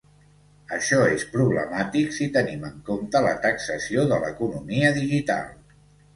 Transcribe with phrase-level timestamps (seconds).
[0.77, 5.55] Això és problemàtic si tenim en compte la taxació de l"Economia digital.